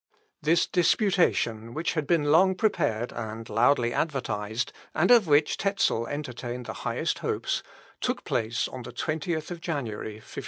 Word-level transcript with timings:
This 0.41 0.65
disputation, 0.65 1.75
which 1.75 1.93
had 1.93 2.07
been 2.07 2.31
long 2.31 2.55
prepared 2.55 3.13
and 3.13 3.47
loudly 3.47 3.93
advertised, 3.93 4.73
and 4.95 5.11
of 5.11 5.27
which 5.27 5.59
Tezel 5.59 6.07
entertained 6.07 6.65
the 6.65 6.73
highest 6.89 7.19
hopes, 7.19 7.61
took 7.99 8.23
place 8.23 8.67
on 8.67 8.81
the 8.81 8.93
20th 8.93 9.59
January, 9.61 10.13
1518. 10.15 10.23